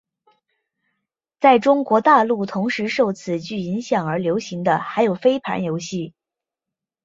[1.39, 6.15] 在中国大陆同时受此剧影响而流行的还有飞盘游戏。